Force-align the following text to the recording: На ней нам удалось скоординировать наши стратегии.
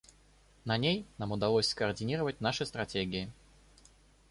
На 0.65 0.77
ней 0.79 1.05
нам 1.19 1.31
удалось 1.31 1.67
скоординировать 1.69 2.41
наши 2.41 2.65
стратегии. 2.65 3.31